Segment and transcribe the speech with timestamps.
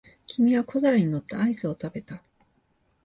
[0.25, 2.23] 君は小皿に乗ったアイスを食べた。